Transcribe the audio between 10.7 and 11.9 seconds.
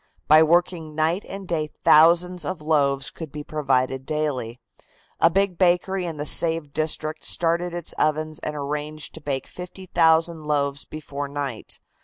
before night.